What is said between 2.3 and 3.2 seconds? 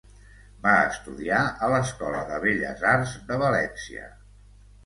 de Belles Arts